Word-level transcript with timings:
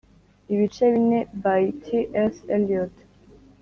"ibice 0.53 0.85
bine" 0.93 1.19
by 1.43 1.63
t. 1.83 1.85
s. 2.35 2.35
eliot 2.53 2.95